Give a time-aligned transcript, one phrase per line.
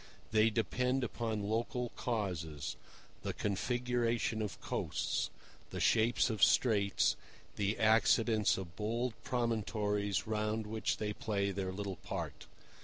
[0.31, 5.29] They depend upon local causes—the configuration of coasts,
[5.69, 7.15] the shapes of straits,
[7.55, 12.47] the accidents of bold promontories round which they play their little part.